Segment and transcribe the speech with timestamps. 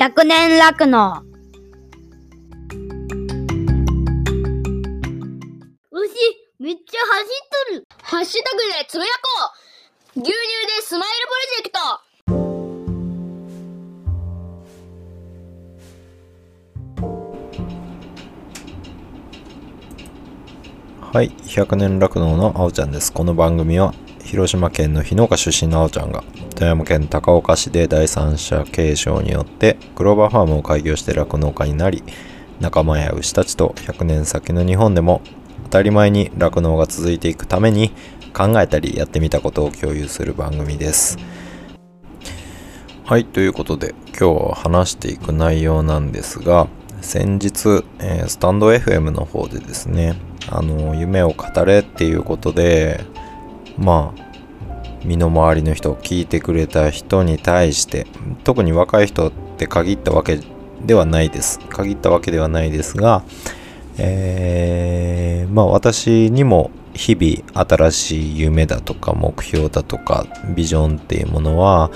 [0.00, 1.22] 100年楽の。
[5.90, 6.08] 牛、
[6.58, 7.84] めっちゃ走っとる。
[8.00, 9.52] ハッシュタグでつぶやこ
[10.16, 10.38] う牛乳で
[10.80, 11.70] スマイルプロジェク
[21.02, 23.12] トはい、100年酪農のあおちゃんです。
[23.12, 23.92] この番組は
[24.24, 26.24] 広島県の日農家出身のあおちゃんが
[26.60, 32.04] 富山県高岡市で第三者継承によってグローバーファームを開業して酪農家になり
[32.60, 35.22] 仲間や牛たちと100年先の日本でも
[35.64, 37.92] 当たり前に酪農が続いていくために
[38.34, 41.16] 考えたりやってみたことを共有する番組です。
[43.06, 46.68] はい、ということで今日話していく内容なんですが
[47.00, 50.14] 先日、えースタンド FM の方でですね
[50.50, 53.02] あの夢を語れっていうことで
[53.78, 54.29] まあ
[55.04, 58.06] 身の回りの人聞いてくれた人に対して
[58.44, 60.40] 特に若い人って限ったわけ
[60.84, 61.60] ではないです。
[61.68, 63.22] 限ったわけではないですが
[63.98, 71.90] えーまあ私にも日々新しい夢だとか目標だとかビジョンっていうものは、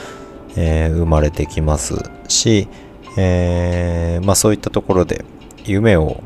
[0.56, 1.94] えー生まれてきます
[2.28, 2.68] し、
[3.16, 5.24] えーまあそういったところで
[5.64, 6.22] 夢を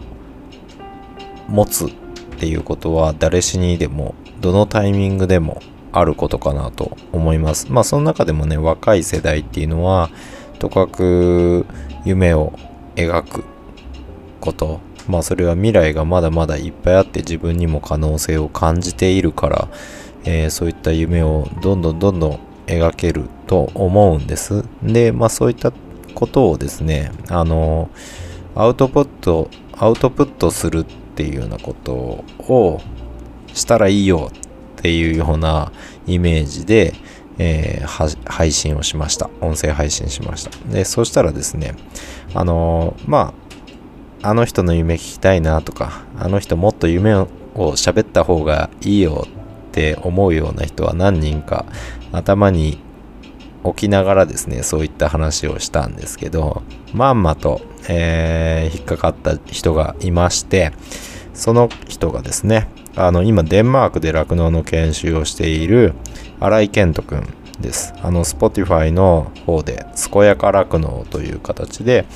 [1.48, 1.90] 持つっ
[2.38, 7.70] ていうことは誰しにでもどのタイミングでもあることかなと思います。
[7.70, 10.10] まあその中でもね若い世代っていうのは
[10.58, 11.66] とかく
[12.04, 12.52] 夢を
[12.96, 13.44] 描く
[14.40, 14.80] こと。
[15.08, 19.68] まあそれは未来がまだまだいっぱいあって自分にも可能性を感じているから、
[20.24, 24.64] えーそういった夢をどんどんどんどん描けると思うんです。
[24.82, 25.72] でまあそういった
[26.14, 27.88] ことをですねあの
[28.54, 32.80] アウトプットアウトプットするっていうようなことを
[33.54, 34.30] したらいいよ
[34.78, 35.72] っていうような
[36.06, 36.94] イメージで、
[37.38, 39.30] えー配信をしました。
[39.40, 40.50] 音声配信しました。
[40.72, 41.74] でそしたらですね
[42.34, 43.34] あのま
[44.22, 49.26] ああの人の夢聞きたいなとかあの人もっと夢を喋った方がいいよ
[49.68, 51.66] って思うような人は何人か
[52.12, 52.78] 頭に
[53.62, 56.62] 置きながらですねそういった話をしたんですけど
[56.92, 60.72] まんまと、えー引っかかった人がいまして
[61.32, 65.94] その人がですねあの今デンマークで酪農の研修をしている
[66.40, 67.26] 新井健人くん
[67.60, 67.94] です。
[68.02, 72.06] あの Spotify の方で健やか酪農という形で、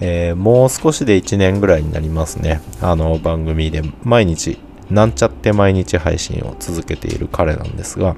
[0.00, 2.60] えーもう少しで1年ぐらいになりますね。
[2.80, 4.58] あの番組で毎日
[4.90, 8.14] なんちゃって毎日配信を続けている彼なんですが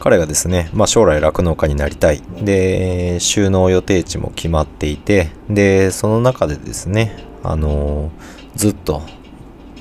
[0.00, 2.22] 彼がですね、まあ、将来酪農家になりたい。
[2.40, 8.10] で収納予定地も決まっていてでその中でですねあの
[8.54, 9.02] ずっと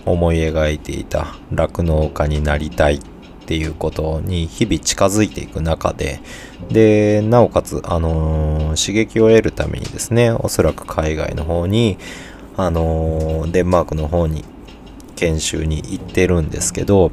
[0.05, 2.99] 思い描いていた酪農家になりたいっ
[3.45, 6.21] ていうことに日々近づいていく中で
[6.69, 11.97] でなおかつ、あの刺激を得るためにですねおそらく海外の方に、
[12.57, 14.45] あのデンマークの方に
[15.15, 17.11] 研修に行ってるんですけど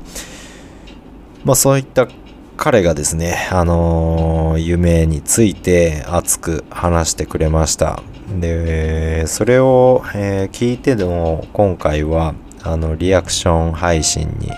[1.44, 2.08] まあそういった
[2.56, 8.02] 彼がですね、あのー夢について熱く話してくれました。
[8.40, 12.34] で、それを、えー聞いての今回は、
[12.72, 14.50] あの、リアクション配信に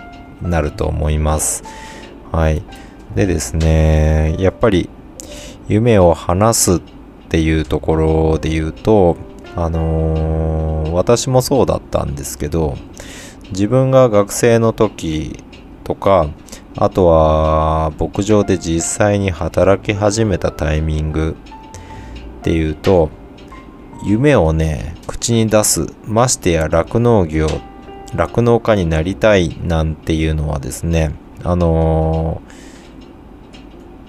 [0.43, 1.63] なると思います。
[2.33, 2.63] はい。
[3.15, 4.89] でですね、やっぱり
[5.69, 6.81] 夢を話すっ
[7.29, 9.17] ていうところで言うと、
[9.57, 12.77] あのー私もそうだったんですけど、
[13.53, 15.43] 自分が学生の時
[15.85, 16.29] とか、
[16.77, 21.37] あとは牧場で実際に働き始めたタイミング
[22.41, 23.11] っていうと
[24.05, 27.49] 夢をね口に出すましてや酪農業
[28.15, 31.13] 酪農家になりたいなんていうのはですね
[31.43, 32.71] あのー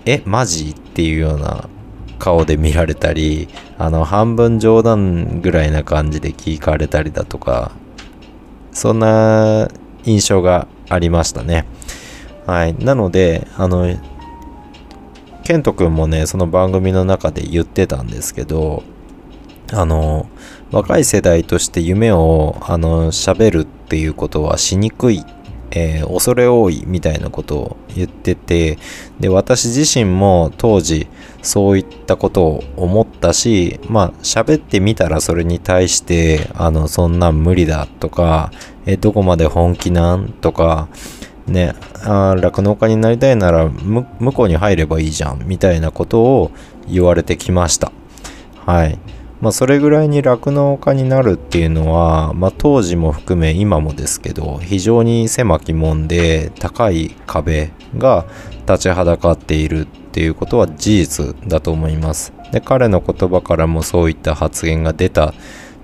[0.04, 1.70] えマジっていうような
[2.18, 7.72] 顔で見られたりあの半分冗談ぐらいな感じで聞かれたりだとか
[8.72, 9.70] そんな
[10.04, 11.66] 印象がありましたね。
[12.46, 12.76] はい。
[12.76, 13.96] なので、あの、
[15.44, 18.84] ケント君もね、その番組の中で言ってたんですけど、
[19.72, 20.28] あの、
[20.72, 25.24] 若い世代として夢を、あの、喋るっていうことはしにくい、
[25.72, 28.78] えー恐れ多いみたいなことを言ってて、
[29.20, 31.08] で、私自身も当時、
[31.42, 38.52] そういったことを思ったし、まあ、喋ってみたらそれに対して、あの、そんなん無理だとか、
[38.86, 40.90] え、どこまで本気なんとか、
[41.48, 46.52] ね、あ酪農家になりたいなら向こうに入ればいいじゃんみたいなことを
[46.88, 47.92] 言われてきました。
[48.66, 49.00] はい。
[49.42, 58.28] まあ、それぐらいに酪農家になるっていうのは、まあ、当時も含め今もですけど非常に狭き門で高い壁が
[58.68, 62.34] 立ちはだかっているっていうことは事実だと思います。
[62.52, 65.34] で彼の言葉からもそういった発言が出たっ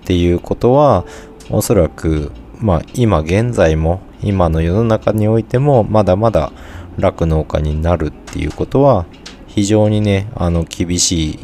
[0.06, 1.06] ていうことは
[1.50, 6.52] おそらくまあ今現在も今の世の中においてもまだまだ
[6.98, 9.06] 酪農家になるっていうことは
[9.48, 11.40] 非常にねあの厳しい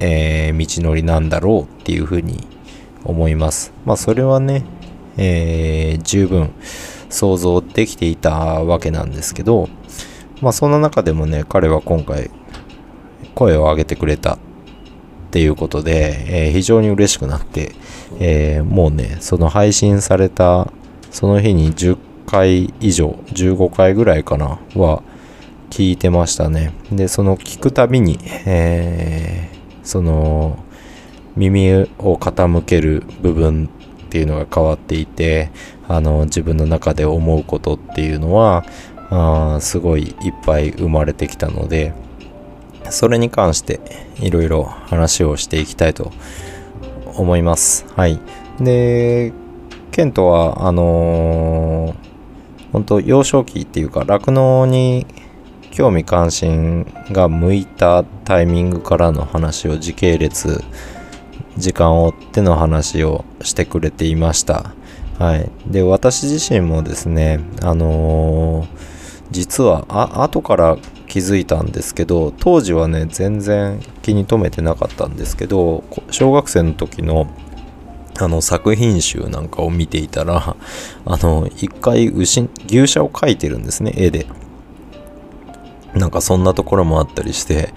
[0.00, 2.46] えー、道のりなんだろうっていうふうに
[3.04, 3.72] 思います。
[3.84, 4.64] まあそれはね、
[5.16, 6.50] えー、十分
[7.08, 9.68] 想像できていたわけなんですけど、
[10.40, 12.30] まあそんな中でもね、彼は今回
[13.34, 14.38] 声を上げてくれたっ
[15.30, 17.72] ていうことで、えー、非常に嬉しくなって、
[18.18, 20.72] えー、もうね、その配信された
[21.10, 21.96] その日に10
[22.26, 25.02] 回以上、15回ぐらいかなは
[25.70, 26.72] 聞いてましたね。
[26.90, 29.53] で、その聞くたびに、えー
[29.84, 30.58] その
[31.36, 33.68] 耳を傾ける部分
[34.06, 35.50] っていうのが変わっていて
[35.88, 38.64] あの自分の中で思うことっていうのは
[39.10, 41.92] あすごいいっぱい生まれてきたので
[42.90, 43.80] それに関して
[44.20, 46.12] いろいろ話をしていきたいと
[47.16, 47.86] 思います。
[47.96, 48.20] はい。
[48.60, 49.32] で、
[49.90, 55.06] ケントは、あのー、本当幼少期っていうか、酪農に
[55.74, 60.62] 興味関心が向いたタイミングからの話を時系列
[61.56, 64.72] 時間を追っての話をしてくれていました。
[65.18, 65.50] はい。
[65.66, 68.68] で私自身もですねあのー、
[69.32, 70.78] 実はあ後から
[71.08, 75.82] 気づいたんですけど当時はね全然気に留めてなかったんですけど
[76.12, 77.26] 小学生の時の
[78.20, 80.54] あの作品集なんかを見ていたら
[81.04, 84.28] あの一回牛牛舎を描いてるんですね絵で。
[85.94, 87.72] なんかそんなところもあったりして、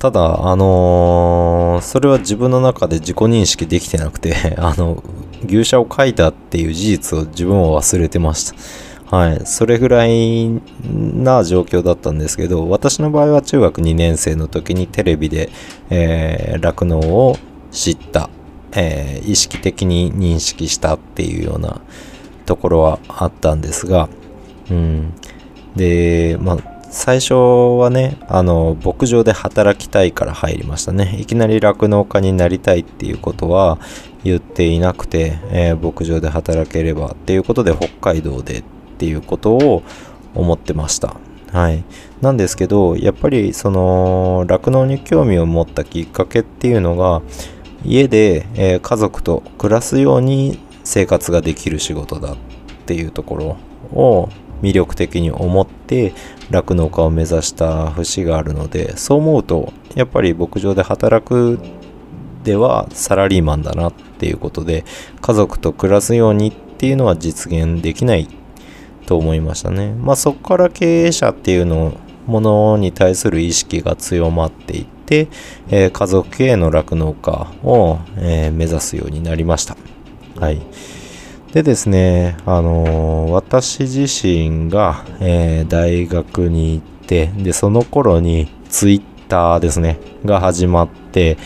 [0.00, 5.04] ただ、あのー、それは自分の中で自己認識できてなくて、 あの、
[5.46, 9.16] 牛舎を描いたっていう事実を自分は忘れてました。
[9.16, 9.42] はい。
[9.44, 10.48] それぐらい
[10.84, 15.50] な状況だったんですけど、私の場合は中学2年生の時にテレビで、
[15.90, 17.36] えー、酪農を
[17.70, 18.30] 知った、
[18.72, 21.80] えー、意識的に認識したっていうような
[22.46, 24.08] ところはあったんですが、
[24.70, 25.12] うん。
[25.76, 31.16] で、まあ、最初はね、あの、牧場で働きたいから入りましたね。
[31.20, 33.78] いきなり酪農家になりたいっていうことは
[34.24, 38.64] 言っていなくて、えー、牧場で働ければっていうことで北海道でっ
[38.98, 39.84] ていうことを
[40.34, 41.14] 思ってました。
[41.52, 41.84] はい。
[42.20, 47.22] なんですけど、やっぱりその酪農に興味を持ったきっかけっていうのが、
[47.84, 52.36] 家で、えー、家族と暮らすように生活ができる仕事だっ
[52.86, 53.56] ていうところ
[53.92, 54.28] を
[54.62, 56.12] 魅力的に思って
[56.50, 61.58] 酪農家を目指した節があるのでそう思うとやっぱり牧場で働く
[62.44, 64.84] ではサラリーマンだなっていうことで
[65.20, 68.28] 家族と暮らすようにっていうのは実現できない
[69.06, 69.92] と思いましたね。
[69.92, 75.28] まあそこから経営者っていうのものに対する意識が強まっていって、
[75.68, 79.76] えー、家族経営の酪農家を、えー、目指すようになりました。
[80.38, 80.60] はい。
[81.52, 91.38] でですね、あのー、私自身が、えー、大学に行って、で、その頃にツイッターですね、が始まって、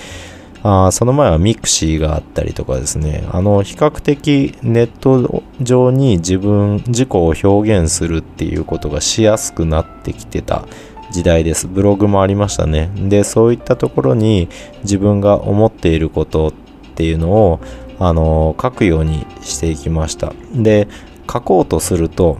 [0.62, 10.66] あその前はミクシーがあったりとかですね、あの、比較的ネット上に自分、自己を表現するっていうことがしやすくなってきてた
[11.12, 11.66] 時代です。
[11.66, 12.90] ブログもありましたね。
[12.94, 14.50] で、そういったところに
[14.82, 16.52] 自分が思っていることっ
[16.94, 17.60] ていうのを
[17.98, 20.32] あの書くようにしていきました。
[20.54, 20.88] で
[21.32, 22.38] 書こうとすると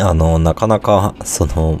[0.00, 1.80] あのなかなかその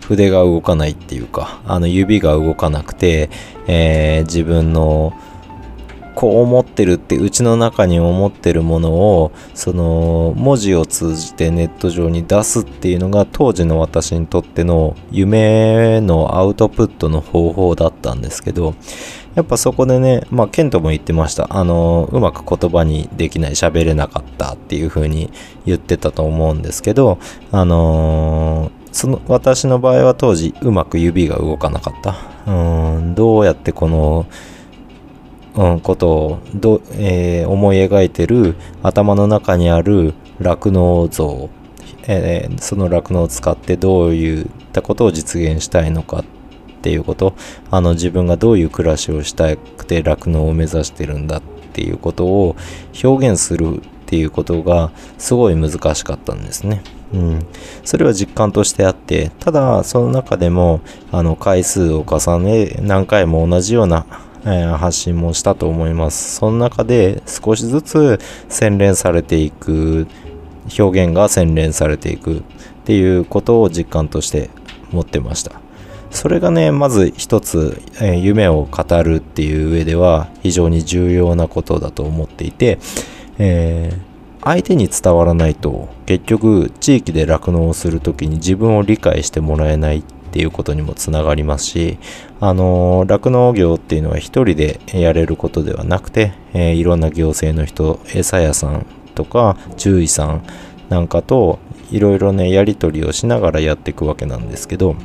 [0.00, 3.30] 筆が動かないっていうかあの指が動かなくて、
[3.66, 5.12] えー、自分の
[6.14, 18.74] こう思ってるってうちの中に思ってるものをその文字を通じてネット上に出すっていうのが当時の私にとっての夢のアウトプットの方法だったんですけど
[19.34, 21.46] やっぱそこでね、まあ、ケントも言ってました。
[21.50, 25.30] あの、うまく言葉にできない、喋れなかったっていう風に
[25.64, 27.18] 言ってたと思うんですけど、
[27.50, 32.16] あのー、その、私の場合は当時、うまく指が動かなかった。
[32.46, 34.26] うん、どうやってこの、
[35.54, 41.50] うん、ことをど、えー、思い描いてる頭の中にある酪農像、
[42.06, 46.24] えー、その酪農を使ってどういったことを実現したいのかっ
[46.82, 47.34] っていうこと
[47.70, 52.56] あの自分がどういう暮らしをしたくて酪農を目指してるんだっていうことを
[53.04, 56.82] 表現するっていうことがすごい難しかったんですね。
[57.14, 57.46] うん、
[57.84, 60.80] それは実感としてあってただその中でも
[61.12, 64.06] あの回数を重ね何回も同じような
[64.44, 66.36] え発信もしたと思います。
[66.36, 70.08] その中で少しずつ洗練されていく、
[70.78, 72.42] 表現が洗練されていくっ
[72.84, 74.50] ていうことを実感として
[74.90, 75.61] 持ってました。
[76.12, 82.78] それがね、まず一つ、えー夢を語るっていう上では非常に重要なことだと思っていて、
[83.38, 84.12] えー
[84.44, 91.98] 相手に伝わらないと結局地域で酪農をするときに自分を理解してもらえないっていうことにもつながりますし、
[92.40, 100.44] あの酪農業っていうのは一人でやれることではなくて、えーいろんな行政の人、餌屋さんとか獣医さん
[100.88, 101.60] なんかと
[101.92, 104.96] いろいろね、やり取りをしながらやっていくわけなんですけど、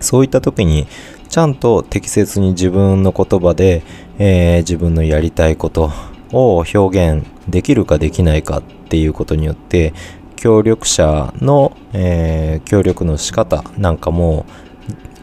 [0.00, 0.86] そういった時に
[1.28, 3.82] ちゃんと適切に自分の言葉で、
[4.18, 5.92] えー自分のやりたいこと
[6.32, 9.92] を表現できるかできないかっていうことによって
[10.36, 14.46] 協力者の、えー協力の仕方なんかも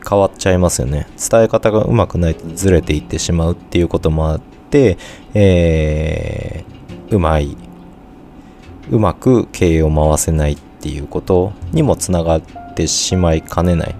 [0.07, 1.07] 変わっちゃいますよね。
[1.17, 4.97] 伝え方がうまくないとずれていってしまうっていうこともあって、
[5.33, 6.73] えー
[7.15, 7.55] うまい
[8.89, 12.41] うまく経営を回せないっていうことにもつながっ
[12.75, 13.95] てしまいかねない。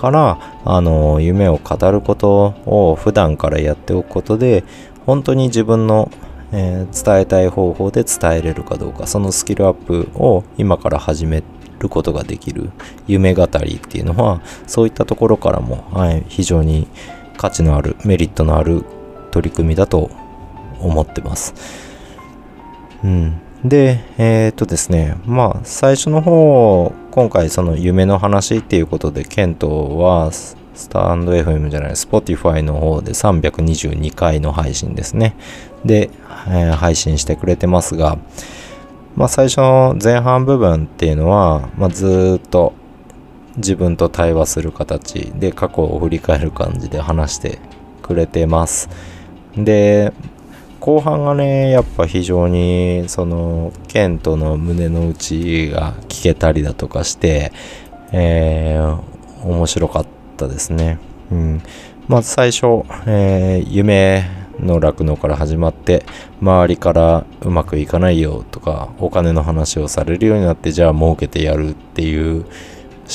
[0.00, 4.64] からあの夢を語ることを普段からやっておくことで
[5.04, 6.10] 本当に自分の、
[6.52, 11.42] えー伝えたい方法で伝えれるかどうかそのスキルアップを今から始め
[11.78, 12.70] ることができる
[13.06, 16.88] 夢語りっていうのはそういったところからも、はい、非常に
[17.36, 18.84] 価値のあるメリットのある
[19.30, 20.10] 取り組みだと
[20.80, 21.54] 思ってます。
[23.04, 30.56] うん、で、えーっとですね、まあ、最初の方、今回その夢の話っていうことで、ケントは、ス
[30.88, 35.36] タンド FM じゃない、Spotify の方で322回の配信ですね。
[35.84, 36.08] で、
[36.48, 38.16] えー配信してくれてますが、
[39.14, 42.72] まあ、最初の前半部分っていうのは、まあ、ずっと
[43.56, 47.58] 自分と対話する形で過去を振り返る感じで話して
[48.00, 48.88] くれてます。
[49.54, 50.12] で、
[50.80, 57.52] 後半がねやっぱ非常にそのケントの胸の内が聞けたりだとかして、
[58.12, 59.10] えー
[59.42, 60.06] 面白かっ
[60.36, 60.98] たですね。
[61.32, 61.62] うん、
[62.06, 66.04] まず最初、えー夢の酪農から始まって
[66.42, 72.46] 周りからうまくいかないよとかお金の話をされるようになってじゃあ儲けてやるっていう思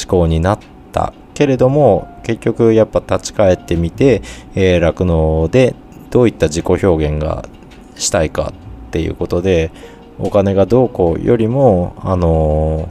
[0.07, 0.59] 考になっ
[0.91, 4.23] たけれども結局やっぱ立ち返ってみて
[4.55, 5.75] えー酪農、で
[6.09, 7.47] どういった自己表現が
[7.95, 8.53] したいか
[8.87, 9.71] っていうことで
[10.19, 12.89] お金がどうこうよりもあの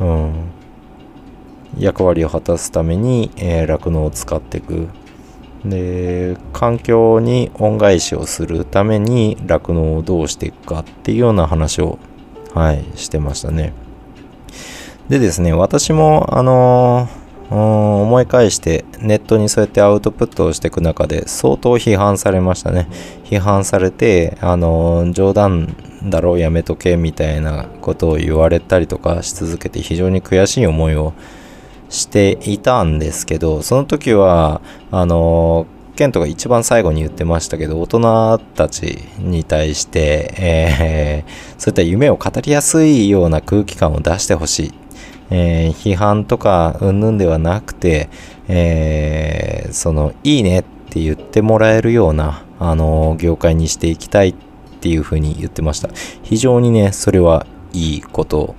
[0.00, 0.32] うん
[1.78, 4.88] 役割を果たすためにえー酪農、を使っていく。
[5.64, 11.98] で環境に恩返しをするために酪農をどうしていくかっていうような話を
[12.54, 13.72] はいしてましたね。
[15.08, 22.88] でですね私もあのーうん思い返してネットにそうやってアウトプットをしていく中で相当批判されましたね。
[23.24, 31.14] 批判されてあの冗談だろうやめとけみたいなことを言われたりとかし続けて非常に悔しい思いを
[31.88, 34.60] していたんですけどその時は
[34.90, 44.85] あのケントが一番最後に言ってましたけど大人たちに対して、えーそういった夢を語りやすいような空気感を出してほしい。
[45.30, 48.08] えー批判とかうんぬんではなくて、
[48.48, 54.34] えーそのいいねって言ってもらえるような、あの業界にしていきたいっ
[54.80, 55.90] ていうふうに言ってました。
[56.22, 58.54] 非常にねそれはいいこと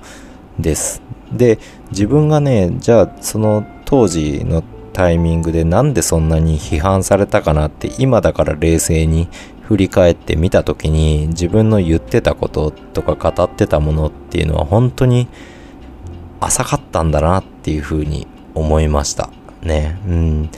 [0.60, 1.02] です。
[1.32, 1.60] で
[1.92, 9.28] 自分がねじゃあその当時のタイミングでなんでそんなに批判されたかなって今だから冷静に
[9.62, 15.28] 振り返ってみた時に自分の言ってたこととか語ってたものっていうのは本当に
[16.40, 19.30] 浅かったんだなっていうふうに思いました。
[19.62, 20.00] ね。
[20.08, 20.50] うん。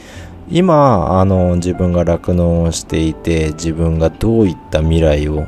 [0.52, 5.46] 今あの自分が酪農をしていて自分がどういった未来を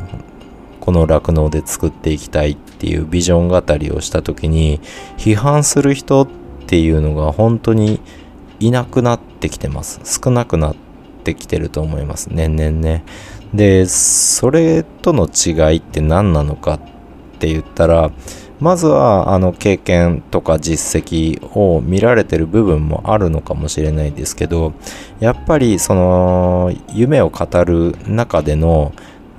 [0.80, 4.80] この酪農で作っていきたいっていうビジョン語りをした時に
[5.18, 6.28] 批判する人っ
[6.68, 8.00] ていうのが本当に
[8.60, 10.02] いなくなってきてます。
[10.04, 10.76] 少なくなっ
[11.24, 12.30] てきてると思います。
[12.32, 13.04] 年々ね。
[13.54, 16.80] でそれとの違いって何なのかっ
[17.40, 18.12] て言ったら
[18.62, 24.74] まずはあの経験とか実績を見られてる部分もあるのかもしれないですけど
[25.20, 28.94] やっぱりその夢を語る中での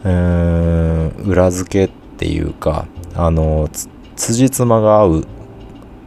[0.05, 5.27] うーん裏付けっていうかあのつ辻褄が合う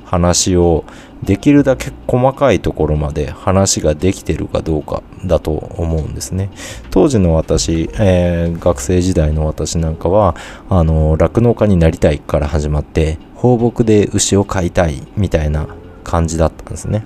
[0.03, 0.83] 話を
[1.23, 6.49] できるだけ細かいところまで話ができてるかどうかだと思うんですね。
[6.91, 10.35] 当時の私、えー学生時代の私なんかは
[10.69, 15.67] あの酪農家になりたいから始まって放牧で牛を飼いたいみたいな
[16.03, 17.05] 感じだったんですね。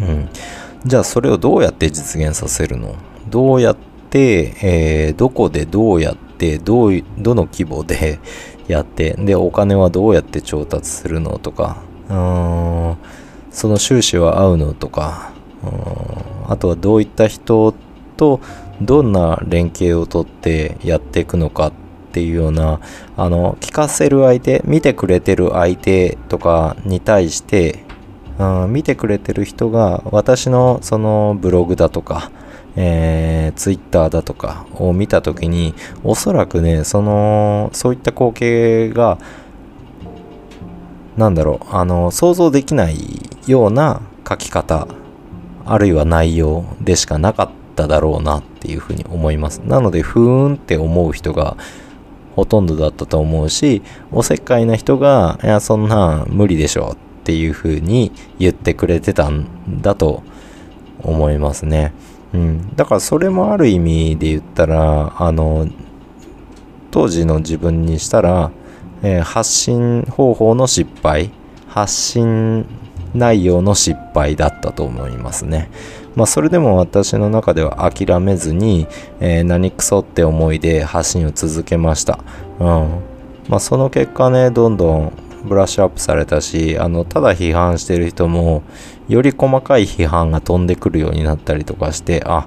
[0.00, 0.28] うん。
[0.84, 2.94] じゃあそれをどうやって実現させるの？
[3.28, 3.76] どうやっ
[4.10, 8.18] て、えーどこでどうやって、どう、どの規模で
[8.66, 11.76] やって、で、お金はどうやって調達するのとか、
[12.08, 12.96] うーん、
[13.50, 15.32] その収支は合うのとか、
[16.48, 17.74] あとはどういった人
[18.16, 18.40] と
[18.80, 21.72] どんな連携をとってやっていくのかっ
[22.12, 22.80] ていうような、
[23.16, 27.84] あの、聞かせる相手、見てくれてる相手とかに対して、
[28.40, 32.30] うん見てくれてる人が私のそのブログだとか、
[32.74, 39.18] えー、ツイッターだとかを見た時におそらくねそのそういった光景が
[41.18, 42.96] なんだろうあの想像できない
[43.46, 44.88] ような書き方
[45.70, 49.58] あるいは内容でしかなかっただろうなっていうふうに思います。
[49.58, 51.56] なのでふーんって思う人が
[52.34, 59.46] ほとんどだったと思うしおせっかいな人がいやそんな無理でしょっていうふうに言ってくれてたん
[59.80, 60.22] だと
[61.02, 61.92] 思いますね。
[62.34, 62.74] うん。
[62.74, 65.68] だからそれもある意味で言ったらあの
[66.90, 68.50] 当時の自分にしたら、
[69.02, 71.30] えー発信方法の失敗
[71.68, 72.66] 発信
[73.14, 75.70] 内容の失敗だったと思いますね。
[76.16, 78.86] まあそれでも私の中では諦めずに、
[79.20, 82.18] えー何クソって思いで発信を続けました。
[82.58, 82.66] うん。
[83.48, 85.12] まあその結果ねどんどん
[85.44, 88.62] ブラッシュアップされたしあのただ批判してる人も
[89.08, 92.46] より細かい批判が飛んでくるようになったりとかしてあ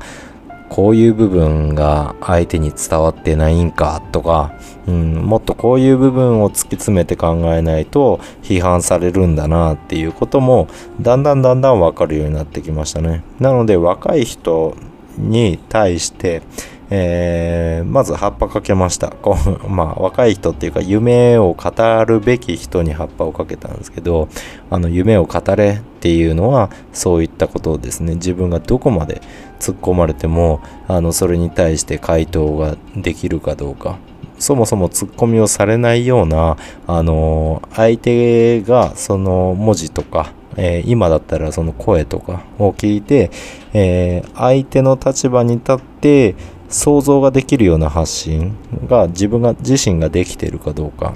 [0.73, 10.67] こういう部分が相手に伝わってないんかとか、うん、もっとこういう部分を突き詰めて考えないと批判されるんだなっていうことも
[10.99, 13.23] だんだんだんだん分かるようになってきましたね。
[13.39, 14.75] なので若い人
[15.19, 16.41] に対して、
[16.89, 19.09] えーまず葉っぱかけました。
[19.09, 19.35] こ
[19.65, 24.27] う まあ若い人っていうか夢を語るべき人に葉っぱをかけたんですけど
[24.69, 28.15] あの夢を語れっていうのはそういったことをですね。
[28.15, 29.21] 自分がどこまで
[29.59, 33.97] 突っ込まれてもあのそれに対して回答ができるかどうか。
[34.39, 43.31] そもそも突っ込みをされないようなあの相手がその文字とかえー今だったらその声とかを聞いて、
[43.73, 46.35] えー相手の立場に立って
[46.73, 48.55] 想像ができるような発信
[48.87, 51.13] が自分が自身ができているかどうか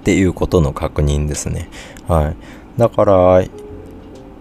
[0.00, 1.70] っていうことの確認ですね。
[2.06, 2.36] はい。
[2.78, 3.42] だから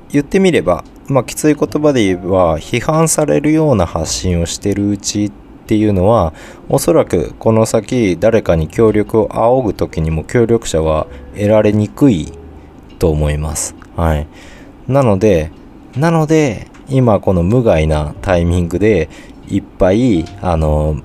[0.09, 5.31] 言ってみれば、まあ、きつい言葉で言えば批判されるような発信をしてるうちっ
[5.65, 6.33] ていうのは
[6.67, 12.33] おそらくこの先誰かに協力を仰ぐ時にも協力者は得られにくい
[12.99, 13.75] と思います。
[13.95, 14.27] はい。
[14.87, 15.51] なので、
[15.95, 19.09] なので、今この無害なタイミングで
[19.47, 21.01] いっぱい、あの、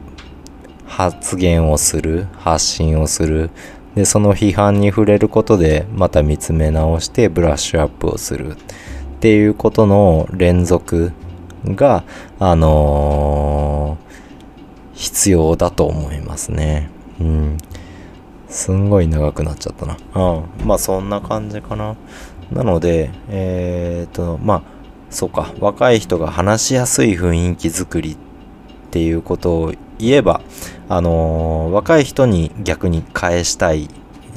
[0.87, 3.51] 発言をする、発信をする。
[3.95, 8.53] で、その批判に触れることで、また見つめ直してブラッシュアップをする。
[8.53, 8.57] っ
[9.21, 11.13] ていうことの連続
[11.65, 12.05] が、
[12.39, 14.13] あのー
[15.03, 16.89] 必要だと思いますね。
[17.21, 17.59] うん。
[18.49, 19.97] すんごい長くなっちゃったな。
[20.15, 20.67] うん。
[20.67, 21.97] まあそんな感じかな。
[22.53, 24.63] なので、えー、と、まあ、
[25.11, 28.32] そうか、若い人が話しやすい雰囲気作りって
[28.93, 30.43] っていうことを言えば、
[30.91, 33.89] あのー若い人に逆に返したい、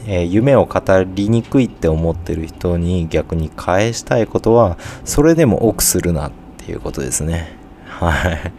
[0.07, 0.81] えー夢を語
[1.13, 7.57] りにくいって思ってる人に逆に返したいことは、それでも奥するなっていうことですね。
[7.89, 8.53] はい。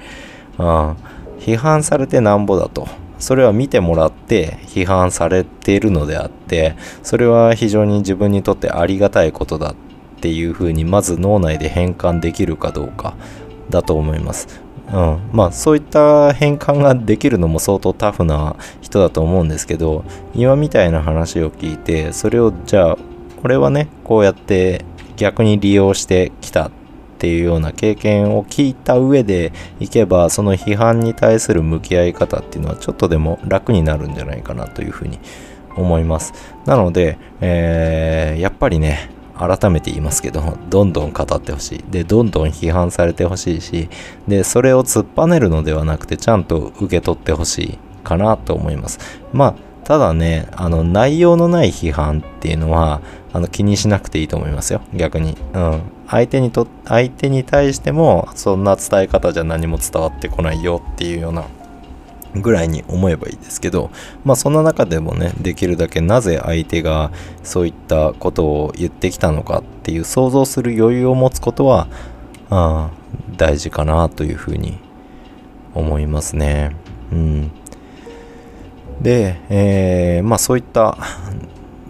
[0.59, 0.97] うん。
[1.41, 2.87] 批判されてなんぼだと。
[3.19, 9.75] それは見てもらって批判されているのであって、それは非常に自分にとってありがたいことだっ
[10.21, 13.15] ていうふうにまず脳内で変換できるかどうか
[13.71, 14.66] だと思います。
[14.93, 22.99] うん、まあそういった変換ができるのも相当タフな人だと思うんですけど今みたいな話を聞いてそれをじゃあ
[23.43, 24.85] 俺はねこうやって
[25.17, 26.71] 逆に利用してきたっ
[27.19, 35.19] ていうような経験を聞いた上でいけばその批判に対する向き合い方っていうのはちょっとでも楽になるんじゃないかなというふうに
[35.77, 36.33] 思います。
[36.65, 41.85] なので、えーやっぱりね改めて言いますけどどんどん語ってほしい。
[41.91, 43.89] でどんどん批判されてほしいし
[44.27, 48.99] でそれを突っぱねるのではなくてちゃんと受け取ってほしいかなと思います。
[49.33, 53.01] まあただねあの内容のない批判っていうのは
[53.33, 54.81] あの気にしなくていいと思いますよ。
[54.95, 55.37] 逆に。
[55.53, 55.81] うん。
[56.09, 61.45] 相手にと相手に対してもそんな伝え方じゃ何も伝わってこないよっていうような
[62.43, 63.91] ぐらいに思えばいいですけど
[64.25, 67.11] まあそんな中でもねできるだけなぜ相手が
[67.43, 71.89] そういったことを言ってきたのかっていう想像する余裕を持つことは
[72.51, 72.91] あ
[73.37, 74.79] 大事かなというふうに
[75.75, 76.75] 思いますね。
[77.13, 77.51] うん。
[79.01, 80.97] で、えーまあそういった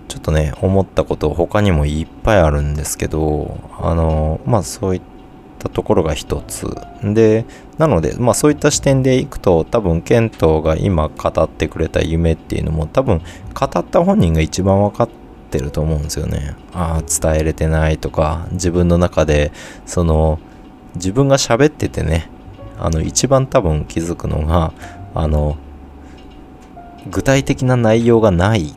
[0.09, 5.16] ちょっとね思ったこと他にもいっぱいあるんですけどあのまあそういった
[5.59, 6.67] たところが一つ。
[7.03, 7.45] で
[7.79, 15.09] なのでまあそういった視点でいくと多分ケントが今語ってくれた夢っていうのも多分語った本人が一番分かっ
[15.51, 16.57] てると思うんですよね。
[16.73, 19.53] ああ伝えれてないとか自分の中で
[19.85, 20.39] その
[20.95, 22.31] 自分が喋っててね
[22.79, 24.73] あの一番多分気づくのが
[25.15, 25.57] あの
[27.11, 28.75] 具体的な内容がない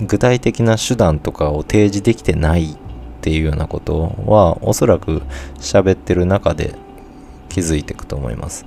[0.00, 2.76] 具体的な手段とかを提示できてない
[3.22, 5.22] っていうようなことはおそらく
[5.60, 6.74] 喋ってる中で
[7.48, 8.66] 気づいていくと思います。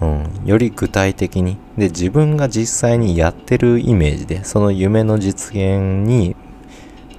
[0.00, 1.56] うん、より具体的に。
[1.76, 6.36] で自分が実際にやってるイメージでその夢の実現に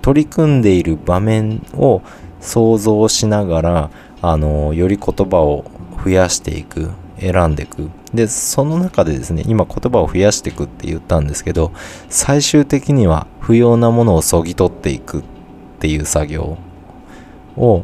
[0.02, 2.02] 取り組んでいる場面を
[2.40, 5.70] 想像しながらあのより言葉を
[6.02, 7.90] 増やしていく選んでいく。
[8.14, 11.74] でその中でですね今言葉を増やしていくって言ったんですけど
[12.08, 15.24] 最終的には不要なものをそぎ取っていくっ
[15.80, 16.58] ていう作業。
[17.58, 17.84] を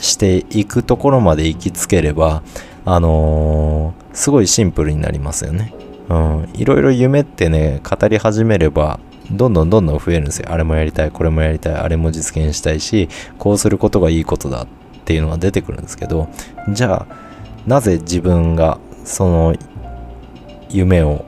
[0.00, 2.42] していくところまで行きつければ
[2.84, 5.72] あのー、すごいシンプルになりますよね。
[6.08, 9.00] うん、いろいろ夢ってね語り始めれば
[9.30, 10.52] どんどんどんどん増えるんですよ。
[10.52, 14.66] あれもやりたい、これもやりたい、あれも実現したいし、こうすることがいいことだっ
[15.04, 16.28] ていうのが出てくるんですけど、
[16.70, 17.16] じゃあ、
[17.66, 19.56] なぜ自分がその
[20.68, 21.24] 夢を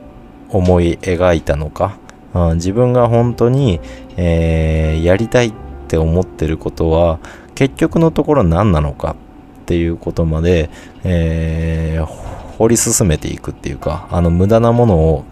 [0.49, 1.97] 思い描いたのか、
[2.33, 3.79] うん、自分が本当に、
[4.15, 5.53] えー、やりたいっ
[5.87, 7.19] て思ってることは、
[7.57, 9.15] 結局のところ何なのか
[9.63, 10.69] っていうことまで、
[11.03, 15.25] えー、掘り進めていくっていうかあの無駄なものを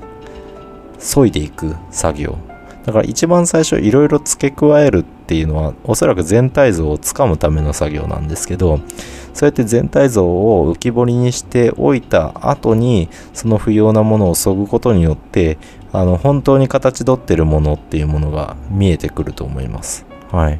[0.97, 2.39] 削いでいく作業
[2.83, 8.79] だから一番最初いろいろ付け加えるっていうのはおそらく全体像をつかむための作業なんですけど
[9.35, 15.59] そうやって全体像を浮き彫りにしておいた後にその不要なものをそぐことによって
[15.91, 20.07] あの本当に形取ってるものっていうものが見えてくると思います。
[20.31, 20.59] はい。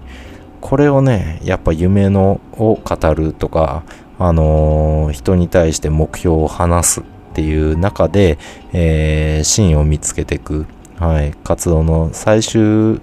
[0.65, 3.83] これをね、やっぱ夢のを語るとか、
[4.17, 7.03] あのー、人に対して目標を話すっ
[7.35, 8.39] ていう中で、
[8.73, 10.65] えー、芯を見つけていく、
[10.97, 12.99] はい、活動の最終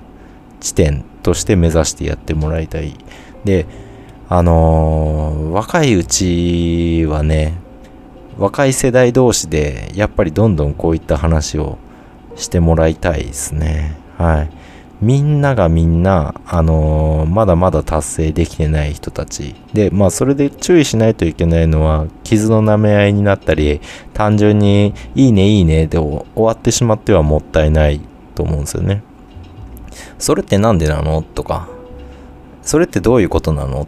[0.59, 2.97] 地点として目指してやってもらいたい。
[3.45, 3.67] で、
[4.29, 7.55] あのー、若いうちはね、
[8.39, 11.79] 若い世代同士でやっぱりどんどんこういった話を
[12.35, 13.97] してもらいたいですね。
[14.19, 14.62] はい。
[15.03, 19.57] みんながみんな、あのー、まだまだ達成できてない人たち。
[19.75, 23.81] で、まあ、それで注意しないといけないのは、傷の舐め合いになったり、
[24.15, 28.01] 単純に、いいね、いいね、で終わってしまってはもったいない
[28.37, 29.03] と思うんですよね。
[30.19, 31.21] それってなんでなの？
[31.23, 31.69] とか、
[32.63, 33.83] それってどういうことなの？
[33.83, 33.87] っ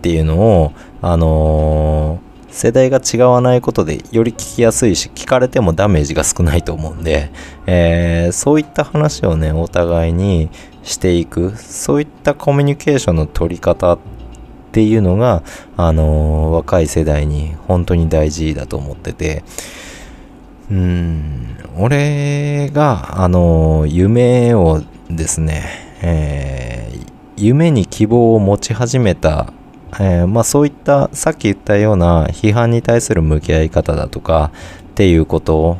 [0.00, 0.72] ていうのを、
[1.02, 2.20] あの
[2.54, 7.32] 世代が違わないことでより聞きやすいし聞かれてもダメージが少ないと思うんで、
[7.66, 10.50] えー、そういった話をねお互いに
[10.84, 13.98] していくそういったコミュニケーションの取り方っ
[14.70, 15.42] ていうのが、
[15.76, 19.42] あのー、若い世代に本当に大事だと思ってて。
[20.70, 26.98] うん俺が、あのー、夢をですね、え
[27.36, 29.52] 夢に希望を持ち始めた
[30.00, 34.50] えー、まあ、そういったさっき言ったような批判に対する向き合い方だとか
[34.82, 35.78] っていうこと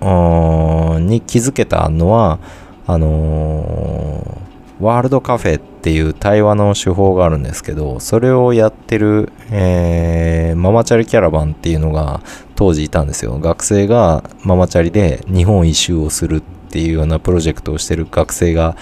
[0.00, 2.38] に気づけたのは
[2.86, 12.20] あのー、ワールドカフェっていう対話の手法があるんですけどそれをやってる、えー、ママチャリキャラバンっていうのが
[12.54, 13.38] 当時いたんですよ。
[13.38, 18.76] 学生がママチャリで日本一周をするっていうようなプロジェクトをしてる学生が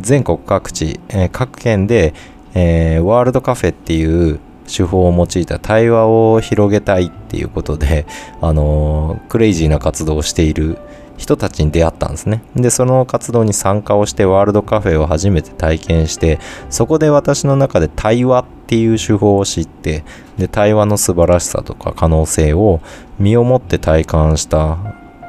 [0.00, 2.14] 全国各地、えー、各県で
[2.54, 8.06] えー、ワールドカフェっていう手法を用いた対話を広げたいっていうことで、
[8.40, 10.78] あのー、クレイジーな活動をしている
[11.16, 12.42] 人たちに出会ったんですね。
[12.56, 16.38] で、その活動に参加をしてワールドカフェを初めて体験して、
[16.70, 20.04] そこで私の中で対話っていう手法を知って、
[20.38, 22.80] で、対話の素晴らしさとか可能性を
[23.18, 24.78] 身をもって体感した、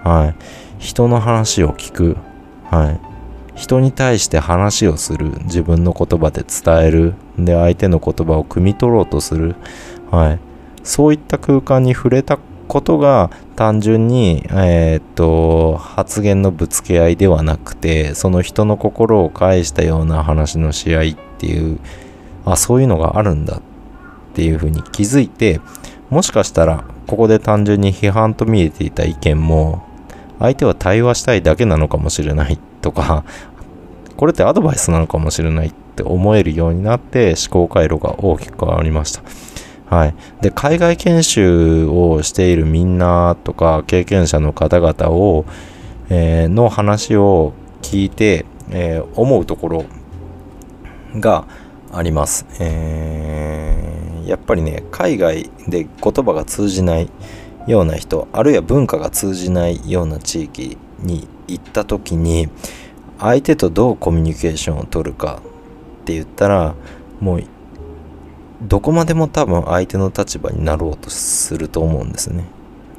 [0.03, 0.36] はい。
[0.79, 2.17] 人の話を聞く、
[2.69, 3.12] はい。
[3.55, 7.13] 人に対して話をする自分の言葉で伝える。
[7.37, 9.55] で相手の言葉を汲み取ろうとする、
[10.11, 10.39] はい、
[10.83, 12.37] そういった空間に触れた
[12.67, 21.03] ことが単純に、えー、と発言のぶつけ合いではなくてその人の心を返したような話の試合っ
[21.37, 21.79] ていう
[22.45, 23.61] あそういうのがあるんだっ
[24.33, 25.59] ていうふうに気づいて
[26.09, 29.83] もしかしたらここで単純に批判と見えていた意見も
[30.39, 33.24] 相手は対話したいだけなのかもしれないとか、
[34.15, 39.24] これってアドバイスなのかもしれないって思えるようになって思考回路が大きく変わりました。
[39.89, 40.15] はい。
[40.41, 45.46] で、海外研修をしているみんなとか経験者の方々を、
[46.10, 49.86] えー、の話を聞いて、えー、思うところ
[51.15, 51.46] が
[51.91, 52.46] あります。
[52.60, 57.10] えー、やっぱりね海外で言葉が通じない
[57.67, 62.49] ような人あるいは文化が通じないような地域に行った時に
[63.19, 65.41] 相手とどうコミュニケーションを取るか
[66.01, 66.75] って言ったら
[67.19, 67.43] もう
[68.61, 72.45] どこまでも多分相手の立場になろうとすると思うんですね。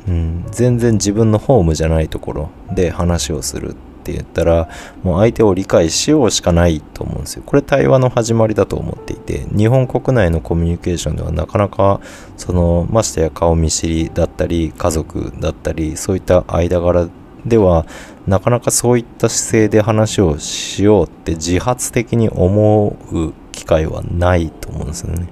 [0.07, 4.69] うん、全然自分のホームじゃないところで話をするって言ったら
[5.03, 7.43] もう相手を理解しようしかないと思うんですよ。
[7.47, 12.01] これ対話の始まりだと思っていて日本国内のコミュニケーションではなかなか
[12.37, 17.09] そのましてや顔見知りだったり家族だったりそういった間柄
[17.47, 17.87] では
[18.27, 25.29] なかなかそういった姿勢で話をしようって自発的に思う機会はないと思うんですよね。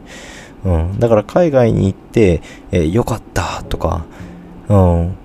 [0.64, 4.04] うん、だから海外に行って、えー、よかったとか、
[4.68, 5.16] うん、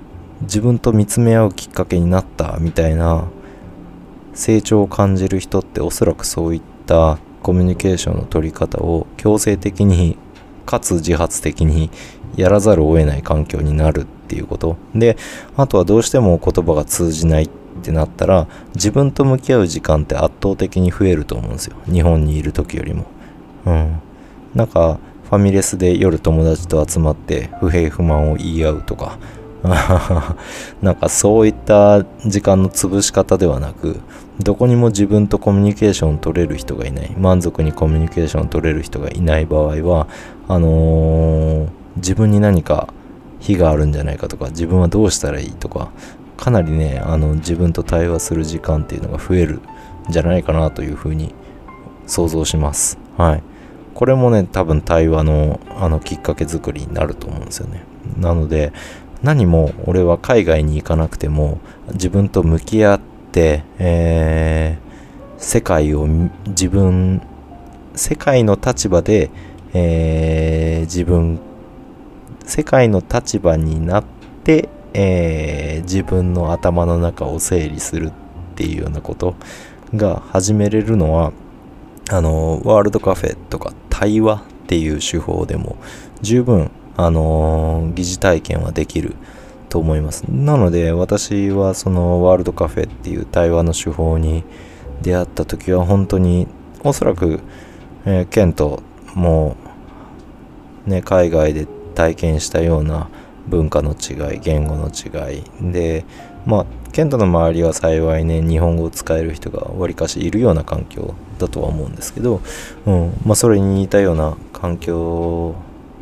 [0.42, 3.28] 自分と見つめ合うきっかけになったみたいな
[4.34, 10.18] 成長を感じる人っておそらくそういったコミュニケーションの取り方を強制的に
[10.66, 11.92] かつ自発的に
[12.36, 14.76] やらざるを得ない環境になるっていうこと。
[14.94, 15.16] で
[15.56, 17.50] あとはどうしても言葉が通じないっ
[17.82, 21.78] てなったら自分と向き合う時間って圧倒的に増えると思うんですよ。
[21.86, 23.06] 日本にいる時よりも。
[23.66, 24.02] うん。
[24.54, 29.18] なんかファミレスで夜友達と集まって不平不満を言い合うとか。
[30.82, 34.00] なんかそういった時間の潰し方ではなく
[34.40, 37.16] どこにも自分とコミュニケーションを取れる人がいない。
[37.18, 40.08] 満足にコミュニケーションを取れる人がいない場合は
[40.48, 42.94] あのー、自分に何か
[43.40, 45.92] 非があるんじゃないかとか自分はどうしたらいいとか
[46.38, 49.62] かなりねあの自分と対話する時間っていうのが増えるん
[50.10, 51.34] じゃないかなというふうに
[52.06, 52.98] 想像します。
[53.18, 53.44] はい。
[53.94, 57.84] これもね多分対話のあのきっかけ作りになると思うんですよね。
[58.18, 58.72] なので
[59.24, 61.60] 何も俺は海外に行かなくても
[61.94, 63.00] 自分と向き合っ
[63.32, 66.08] て、えー、世界を
[66.48, 67.22] 自分
[67.96, 69.32] 世界の立場で、
[69.74, 71.40] えー、自分
[72.48, 74.04] 世界の立場になっ
[74.44, 78.12] てえー、自分の頭の中を整理するっ
[78.56, 79.36] ていうようなこと
[79.94, 81.34] が始めれるのは
[82.10, 85.78] あのワールドカフェとか対話っていう手法でも
[86.22, 89.14] 十分あの疑似体験はできる
[89.70, 90.24] と思います。
[90.24, 94.44] なので私はそのワールドカフェっていう対話の手法に
[95.04, 96.48] 出会った時は本当に
[96.84, 97.42] おそらく、
[98.06, 98.82] えー、ケント
[99.14, 99.58] も
[100.88, 103.10] ね海外で体験したような
[103.48, 105.44] 文化の違い言語の違い。
[105.72, 106.06] で
[106.46, 112.42] まあケントの周りは幸いね日本語を使える人がわりかしいるような環境だとは思うんですけど、
[112.86, 115.56] うんまあ、それに似たような環境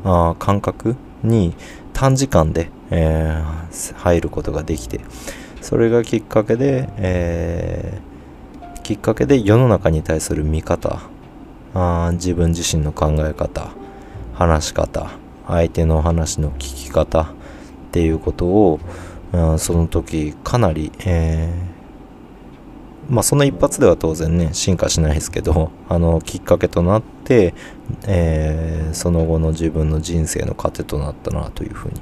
[0.04, 1.54] あ感覚に
[1.94, 5.00] 短時間で、えー、入ることができて
[5.62, 11.02] それがきっかけで、えー、きっかけで世の中に対する見方
[11.74, 13.72] あ自分自身の考え方
[14.34, 17.28] 話し方相手の話の聞き方っ
[17.92, 18.80] ていうことを、
[19.32, 27.54] うん、その時かなり、えー、まあその一発では当然ね進化しないですけどあのきっかけとなって、
[28.08, 32.02] えー、その後の自分の人生の糧となったなというふうに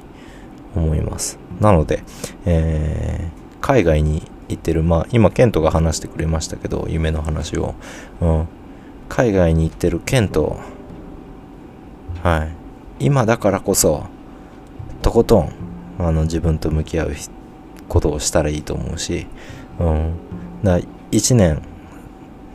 [0.74, 1.38] 思います。
[1.60, 2.02] なので、
[2.44, 7.74] えー、海外に行ってるまあ今ケントが話してくれましたけど夢の話を、
[8.20, 8.48] うん、
[9.08, 10.58] 海外に行ってるケント。
[12.22, 12.63] はい。
[12.98, 14.06] 今だからこそ
[15.02, 15.52] とことん
[15.98, 17.14] あの自分と向き合う
[17.88, 19.26] ことをしたらいいと思うし、
[19.78, 20.14] うん、
[20.62, 20.80] だ
[21.10, 21.62] 1年、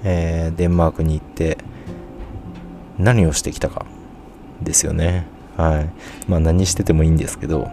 [0.03, 1.57] えー、デンマークに行って
[2.97, 3.85] 何をしてきたか
[4.61, 5.25] ですよね。
[5.55, 5.89] はい。
[6.27, 7.69] まあ何しててもいいんですけど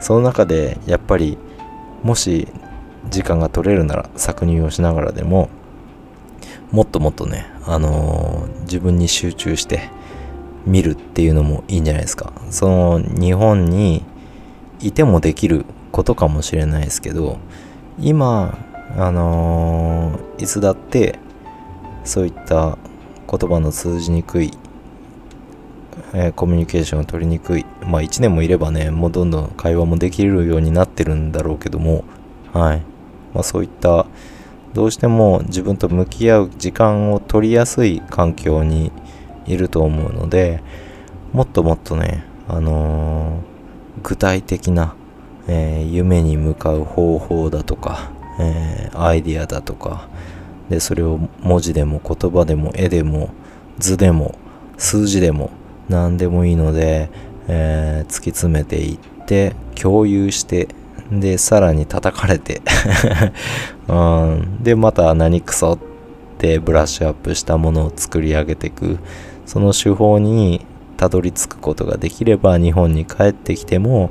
[0.00, 1.38] その中でやっぱり
[2.02, 2.48] もし
[3.10, 5.48] 時間が取れるなら搾乳をしながらでも
[6.72, 9.90] もっともっとね、あのー、自分に集中して
[10.66, 12.32] 見るっていうのもいいんじゃないですか。
[12.50, 14.04] その日本に
[14.80, 17.38] いてもできることかもしれないですけど、
[17.98, 18.58] 今、
[18.96, 21.18] あのー、いつだって
[22.04, 22.76] そういった
[23.30, 24.52] 言葉の通じにくい、
[26.12, 32.04] えー、コミュニケーションを取りにくい、まあ1年もいればね、もうどんどん会話もできるようになってるんだろうけども、
[32.52, 32.82] はい。
[33.32, 34.06] まあそういった
[34.76, 38.92] どうしても自分と向き合う時間を取りやすい環境に
[39.46, 40.62] いると思うので
[41.32, 44.94] もっともっとね、あのー、具体的な、
[45.48, 50.08] えー、夢に向かう方法だとか、えー、アイディアだとか
[50.70, 53.30] でそれを文字でも言葉でも絵でも
[53.78, 54.34] 図でも
[54.78, 55.50] 数字でも
[55.88, 57.08] 何でもいいので、
[57.46, 60.68] え突き詰めていって共有して
[61.12, 62.62] でさらに叩かれて
[63.86, 65.78] うん、でまた何クソっ
[66.38, 68.98] てブラッシュアップしたものを作り上げていく。
[69.46, 74.10] その手法にたどり着くことができれば日本に帰ってきても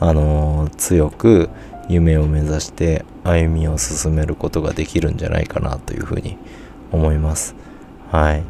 [0.00, 1.50] あの強く
[1.88, 6.36] 夢を目指して歩みを進めることができるんじゃないかなというふうに
[6.92, 7.54] 思います。
[8.10, 8.44] はい。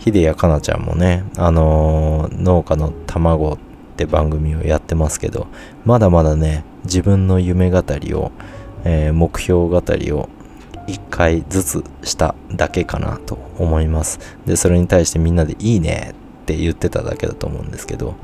[0.00, 3.58] 秀谷かなちゃんもねあの農家の卵っ
[3.96, 5.46] て番組をやってますけど
[5.84, 8.30] まだまだね自分の夢語りを、
[8.84, 10.28] えー目標語りを
[10.86, 14.18] 一回ずつしただけかなと思います。
[14.46, 18.14] でそれに対してみんなでいいねって言ってただけだと思うんですけど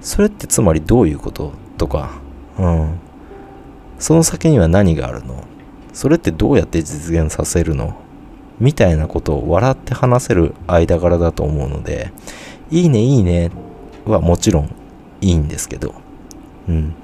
[0.00, 2.20] それってつまりどういうこととか？
[2.58, 2.98] うん。
[3.98, 5.44] その先には何があるの？
[5.92, 7.96] それってどうやって実現させるの？
[8.58, 12.12] みたいなことを笑って話せる間柄だと思うので
[12.70, 13.50] いいねいいね
[14.04, 14.74] はもちろん
[15.20, 15.94] いいんですけど
[16.68, 16.94] うん。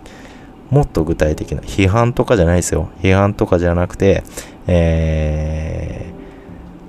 [0.70, 2.88] もっと具体的な批判とかじゃないですよ。
[3.00, 4.24] 批判とかじゃなくて
[4.66, 6.12] え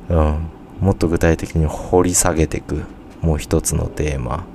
[0.09, 0.47] ー、うん。
[0.79, 2.83] もっと具体的に掘り下げていく
[3.21, 4.45] もう一つのテーマ。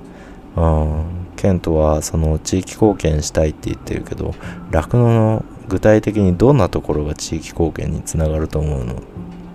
[0.56, 1.04] うん。
[1.37, 4.35] ケントはその地域貢献したいって言ってるけど
[4.70, 8.96] 酪農の具体的にどんなところが地域貢献につながると思うの？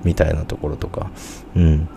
[0.03, 1.11] みたいなところとか。
[1.55, 1.87] うん。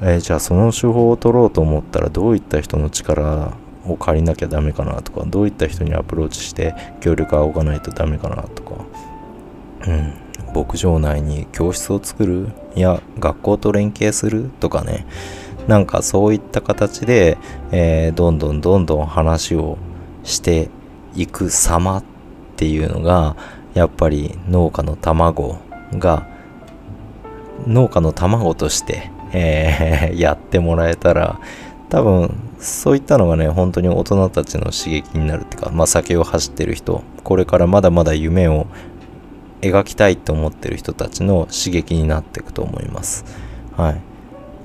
[0.00, 3.52] えーじゃあその手法を取ろうと思ったらどういった人の力
[3.86, 8.84] を借りなきゃダメかなとかどういった人にアプローチして協力を仰がないとダメかなとか。
[9.86, 10.14] うん。
[10.54, 12.48] 牧場内に教室を作る？
[12.74, 14.50] いや学校と連携する？
[14.60, 15.06] とかね。
[15.68, 17.38] なんかそういった形で、
[17.70, 19.78] えーどんどんどんどん話を
[20.24, 20.70] して
[21.14, 22.04] いく様っ
[22.56, 23.36] ていうのが
[23.74, 25.58] やっぱり農家の卵
[25.92, 26.26] が
[27.66, 31.38] 農家の卵として、えー やってもらえたら
[31.88, 37.02] 多分そういったのがね本当に大人たちの刺激になるっていうかまあ先を走ってる人。
[37.22, 38.66] これからまだまだ夢を
[39.62, 43.24] 描きたいと思ってる人たちの刺激になっていくと思います。
[43.76, 44.00] はい。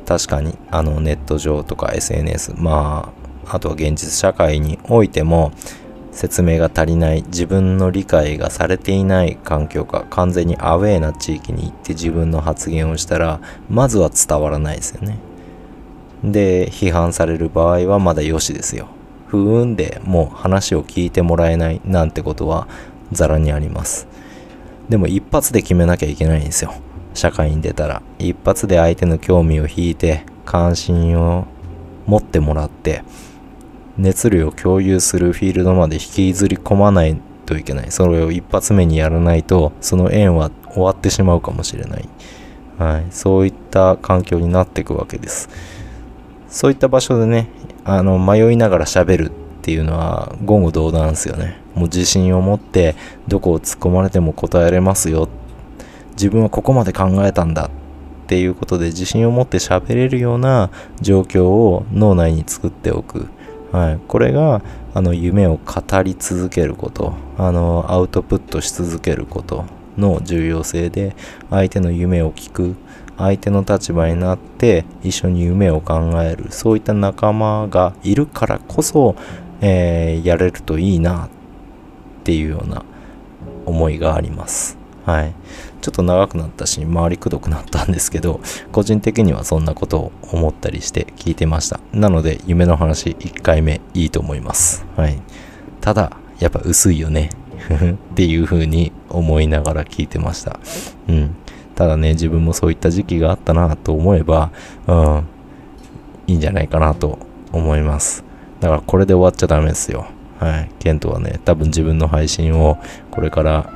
[0.05, 3.13] 確かにあのネット上とか SNS ま
[3.45, 5.51] ああとは現実社会においても
[6.11, 15.19] 説明が足りない自分の理解がされていない環境か完全にアウェーな地域に行って自分の発言をしたらまずは伝わらないですよね。
[16.23, 18.87] で批判される場合はまだよしですよ。
[19.27, 22.67] 不運でもう話を聞いてもらえないなんてことは
[23.11, 24.07] ざらにあります。
[24.89, 26.73] でも一発で決めなきゃいけないんですよ。
[27.13, 28.01] 社会に出たら。
[28.19, 31.45] 一発で相手の興味を引いて関心を
[32.05, 33.03] 持ってもらって
[33.97, 37.91] 熱量を共有するフィールドまで引きずり込まないといけない。
[37.91, 42.07] それを一発目にやらないとその縁は終わってしまうかもしれない、
[42.77, 45.49] はい、そういった環境になっていくわけです。
[46.47, 47.49] そういった場所でね
[47.83, 49.31] あの迷いながら喋る。
[49.67, 51.57] っていうのは言語道断ですよね。
[51.75, 52.95] もう自信を持って
[53.27, 55.27] どこを突っ込まれても答えれますよ。
[56.11, 57.65] 自分はここまで考えたんだ。
[57.65, 57.69] っ
[58.27, 60.69] ていうことで自信を持って喋れるような
[61.01, 63.27] 状況を脳内に作っておく、
[63.73, 64.61] はい、これが
[64.93, 67.11] あの夢を語り続けること。
[67.37, 69.65] あのアウトプットし続けること。
[69.97, 71.15] の重要性で
[71.49, 72.75] 相手の夢を聞く。
[73.17, 76.51] 相手の立場になって一緒に夢を考える。
[76.51, 79.15] そういった仲間がいるからこそ、
[79.61, 81.29] えーやれるといいなっ
[82.23, 82.83] ていうような
[83.65, 84.77] 思いがあります。
[85.05, 85.33] はい。
[85.81, 88.41] ちょっと長くなったし、回りくどくなったんですけど、
[88.73, 91.79] 個人的にはそんなことを思ったりして聞いてました。
[91.93, 94.85] なので、夢の話1回目いいと思います。
[94.97, 95.17] はい。
[95.79, 97.29] ただ、やっぱ薄いよね。
[98.11, 100.59] っていう風に思いながら聞いてました。
[101.07, 101.35] うん。
[101.75, 104.51] ただね、自分もそういった時期があったなと思えば、
[104.87, 105.23] うん、
[106.27, 107.19] いいんじゃないかなと
[107.53, 108.26] 思います。
[108.59, 110.07] だからこれで終わっちゃダメですよ。
[110.39, 110.69] はい。
[110.79, 112.77] ケントはね、多分自分の配信を
[113.11, 113.71] これから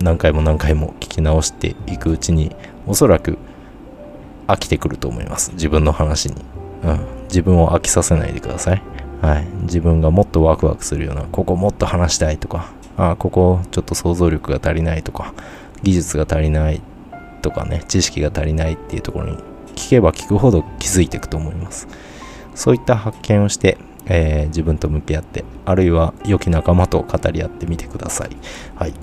[0.00, 2.54] 何回も何回も聞き直していくうちに、
[2.86, 3.38] おそらく
[4.46, 5.52] 飽きてくると思います。
[5.52, 6.36] 自分の話に。
[6.84, 7.00] うん。
[7.28, 8.82] 自分を飽きさせないでください。
[9.20, 9.46] はい。
[9.62, 15.32] 自分がもっとワクワクするような、ここもっと話したいとか、あ、ここちょっと想像力が足りないとか、
[15.82, 16.80] 技術が足りない
[17.42, 19.38] とかね、知識が足りないっていうところに
[19.74, 21.88] 聞けば聞くほど気づいていくと思います。
[22.54, 28.36] そういった発見をして、えー自分と向き合って、あるいは良き仲間と語り合ってみてください。
[28.76, 28.94] はい。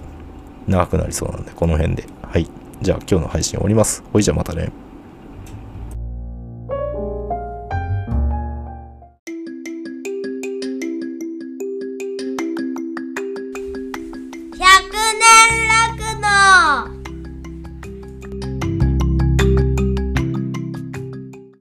[0.68, 2.06] 長くなりそうなんで、この辺で。
[2.22, 2.48] はい。
[2.82, 4.04] じゃあ今日の配信終わります。
[4.12, 4.72] ほいじゃあまたね。